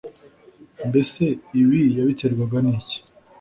[0.89, 1.23] Mbese
[1.61, 2.97] ibi yabiterwaga n’iki